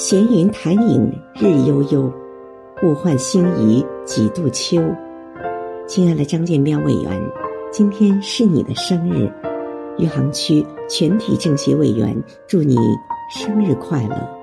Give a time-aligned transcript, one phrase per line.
[0.00, 2.10] 闲云潭影日悠悠，
[2.82, 4.82] 物换星移几度秋。
[5.86, 7.22] 亲爱的张建彪委员，
[7.70, 9.30] 今天是你的生日，
[9.98, 12.16] 余杭区全体政协委员，
[12.46, 12.78] 祝你
[13.30, 14.39] 生日快乐。